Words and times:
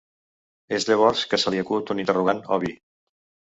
És 0.77 0.87
llavors 0.89 1.21
que 1.33 1.41
se 1.45 1.55
li 1.57 1.63
acut 1.67 1.95
un 1.97 2.05
interrogant 2.07 2.43
obvi. 2.59 2.77